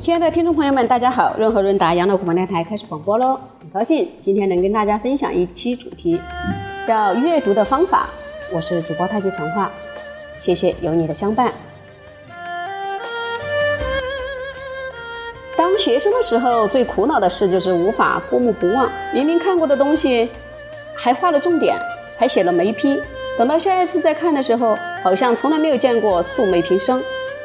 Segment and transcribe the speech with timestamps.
[0.00, 1.36] 亲爱的听众朋友们，大家好！
[1.36, 6.18] 润和润达养老广播电台开始广播喽，很高兴今天能跟大家分享一期主题，
[6.86, 8.08] 叫阅读的方法。
[8.50, 9.70] 我是主播太极陈化，
[10.40, 11.52] 谢谢有你的相伴。
[15.54, 20.30] 当学生的时候，最苦恼的事就是无法过目不忘，明明看过的东西，
[20.94, 21.76] 还画了重点，
[22.16, 22.98] 还写了眉批，
[23.36, 27.02] 等到下一次再看的时候，好像从来没有见过素昧平生。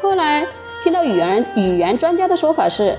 [0.00, 0.46] 后来。
[0.86, 2.96] 听到语言语言专家的说法是，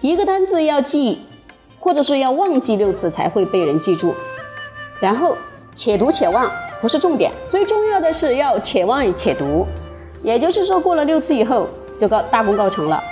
[0.00, 1.26] 一个单字要记，
[1.80, 4.14] 或者是要忘记六次才会被人记住。
[5.00, 5.36] 然后
[5.74, 6.48] 且读且忘
[6.80, 9.66] 不是重点，最重要的是要且忘且读。
[10.22, 11.66] 也就是说，过了六次以后
[12.00, 13.02] 就告大功告成了。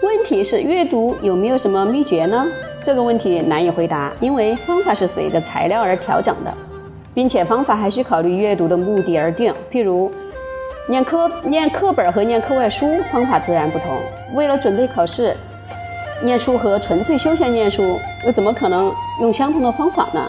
[0.00, 2.46] 问题是阅读有没有什么秘诀呢？
[2.82, 6.54] 这个问题难以回答，因为方法是随着材料而调整的，
[7.12, 9.52] 并且方法还需考虑阅读的目的而定。
[9.70, 10.10] 譬如。
[10.86, 13.98] 念课念课本和念课外书方法自然不同。
[14.34, 15.34] 为了准备考试，
[16.22, 20.20] 念书和纯粹休闲念书又怎么可能用相同的方法呢？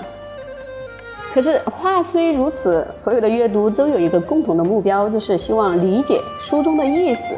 [1.34, 7.36] 可是话虽如此，所有的阅读都有一个共同的目标，就是希望理解书中的意思。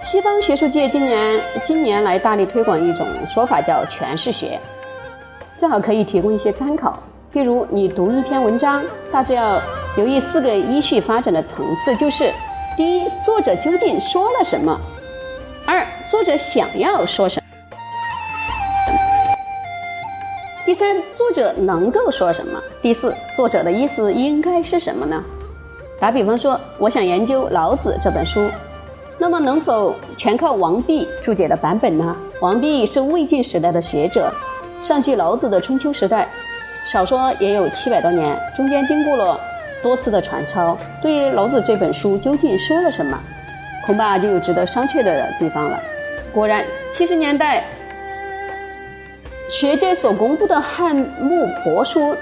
[0.00, 4.58] 西方学术界今年今年来大力推广一种说法，叫诠释学，
[5.58, 6.98] 正好可以提供一些参考。
[7.32, 9.60] 譬如你读一篇文章，大致要。
[9.96, 12.30] 留意四个依序发展的层次，就是
[12.76, 14.78] 第一，作者究竟说了什么；
[15.66, 17.46] 二，作者想要说什么；
[20.64, 25.20] 第三，作者能够说什么；第四，作者的意思应该是什么呢？
[25.98, 28.48] 打比方说，我想研究《老子》这本书，
[29.18, 32.14] 那么能否全靠王弼注解的版本呢？
[32.40, 34.32] 王弼是魏晋时代的学者，
[34.80, 36.28] 上继老子的春秋时代，
[36.90, 39.38] 少说也有七百多年，中间经过了。
[39.80, 43.16] 多次的传抄，对于老子这本书究竟说了什么，
[43.86, 45.78] 恐怕就有值得商榷的地方了。
[46.34, 47.62] 果然，七十年代
[49.48, 52.12] 学界所公布的汉墓帛书《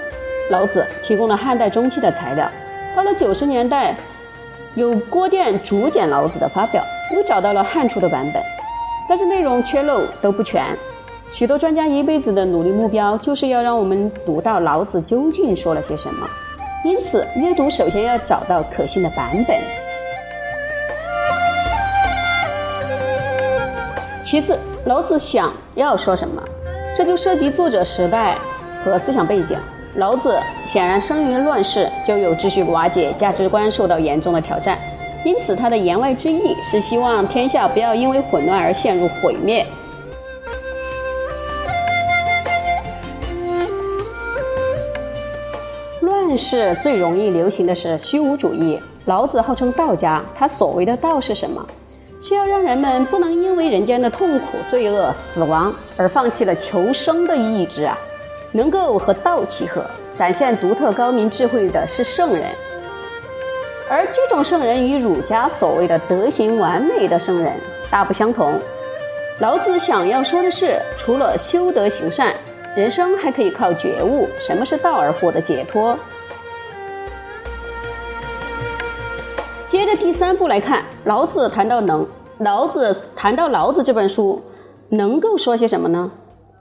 [0.51, 2.47] 老子》提供了汉代中期的材料，
[2.95, 3.95] 到了九十年代，
[4.75, 6.83] 有郭店竹简《老子》的发表，
[7.15, 8.43] 又找到了汉初的版本，
[9.09, 10.63] 但是内容缺漏都不全。
[11.33, 16.27] 许多专家一辈子的努力目标，就是要让我们读到老子究竟说了些什么。
[16.83, 19.57] 因此，阅读首先要找到可信的版本。
[24.25, 26.41] 其次，老子想要说什么，
[26.95, 28.35] 这就涉及作者时代
[28.83, 29.57] 和思想背景。
[29.95, 34.77] 老子显然生于乱世，就有秩序瓦解、价值观受到严重的挑战，
[35.23, 39.65] 因此他的言外之意是希望天下不要因为混乱而陷入毁灭。
[46.37, 48.79] 是最容易流行的是虚无主义。
[49.05, 51.65] 老子号称道家，他所谓的道是什么？
[52.21, 57.97] 是要让人们不能因为人间的痛苦、罪恶、死亡而放弃了求生的意志啊！
[58.51, 62.43] 能够和道契合、展现独特高明智慧的是圣人，
[63.89, 67.53] 而这种圣人与儒家所谓的德行完美的圣人
[67.91, 68.59] 大不相同。
[69.39, 72.33] 老子想要说的是，除了修德行善，
[72.75, 75.95] 人生还可以靠觉悟什么是道而获得解脱。
[79.67, 82.07] 接着第三步来看，老子谈到能，
[82.39, 84.41] 老子谈到老子这本书
[84.87, 86.09] 能够说些什么呢？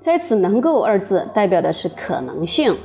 [0.01, 2.77] 在此“能够”二字代表的是可能性。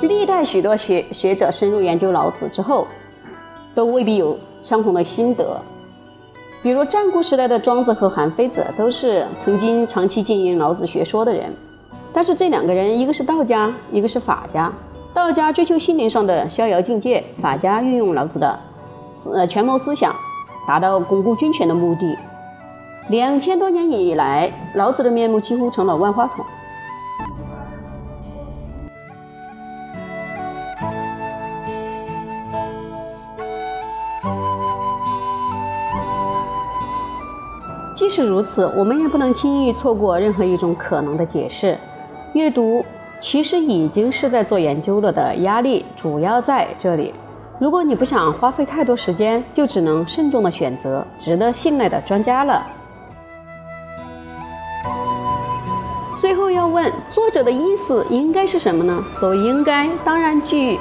[0.00, 2.86] 历代许多学学者深入研究老子之后，
[3.74, 5.60] 都未必有相同的心得。
[6.62, 11.52] 比如战国时代的庄子和韩非子，都是曾经长期经营老子学说的人。
[12.16, 14.72] 但是这两个人，一个是道家，一个是法家。
[15.12, 18.58] 道家追求心灵上的逍遥境界，法家运用老子的
[19.10, 20.14] 思呃权谋思想，
[20.66, 22.16] 达到巩固军权的目的。
[23.10, 26.42] 两千多年以来，老子的面目几乎成了万花筒。
[37.94, 41.76] 即使如此，我们也不能轻易错过任何一种可能的解释。
[42.36, 42.84] 阅读
[43.18, 47.14] 其实已经是在做研究了的，压力主要在这里。
[47.58, 52.62] 如果你不想花费太多时间，就只能慎重的选择值得信赖的专家了。
[56.14, 59.02] 最后要问作者的意思应该是什么呢？
[59.14, 60.78] 所谓应该，当然具，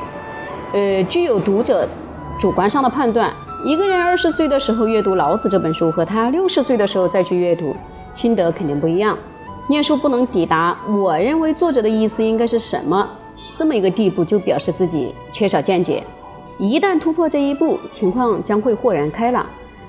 [0.73, 1.87] 呃，具有读者
[2.37, 3.31] 主观上的判断。
[3.63, 7.73] 一个人二十岁的时候阅读《老子》这本书，和他六十岁的时候再去阅读，
[8.13, 9.17] 心得肯定不一样。
[9.67, 13.09] 念书不能抵达，我认为作者的意思应该是什么？
[13.57, 16.03] 这么一个地步，就表示自己缺少见解。
[16.59, 19.43] 一旦突破这一步，情况将会豁然开朗。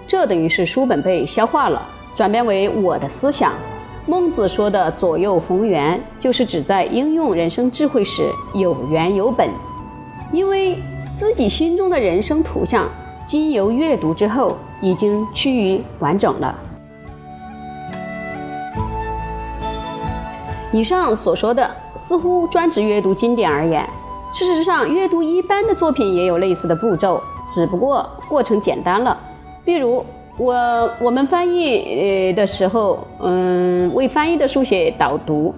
[0.07, 1.87] 这等于是书本被消化了，
[2.17, 3.53] 转变为我的思想。
[4.07, 8.23] 孟子说的“左右逢源”，就是指在应用人生智慧时
[8.55, 9.51] 有源有本。
[10.33, 10.81] 因为
[11.19, 12.89] 自己心中的人生图像，
[13.27, 16.57] 经由阅读之后，已经趋于完整了。
[20.77, 23.89] 以上所说的似乎专指阅读经典而言，
[24.35, 27.19] 事实上，阅读一般的作品也有类似的步骤，
[27.49, 29.19] 只不过过程简单了。
[29.65, 30.05] 比如，
[30.37, 35.55] 我我们翻译呃的时候，嗯，为翻译的书写导读，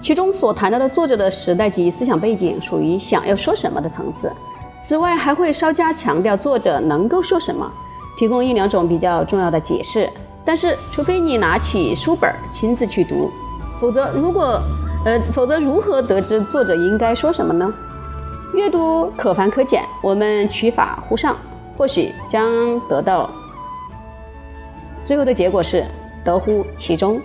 [0.00, 4.30] 其中所谈到的作者的时代及思想背景，属于想要说什么的层次。
[4.78, 7.68] 此外，还会稍加强调作者能够说什么，
[8.16, 10.08] 提供一两种比较重要的解释。
[10.44, 13.28] 但是，除非你拿起书本亲自去读。
[13.80, 14.60] 否则，如果，
[15.04, 17.72] 呃，否则如何得知作者应该说什么呢？
[18.52, 21.36] 阅读可繁可简，我们取法乎上，
[21.76, 23.30] 或许将得到
[25.06, 25.84] 最后的结果是
[26.24, 27.20] 得乎其中。